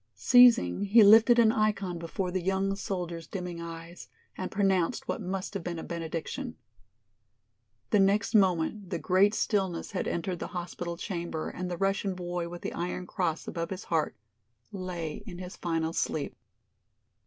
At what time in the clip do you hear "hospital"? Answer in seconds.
10.57-10.97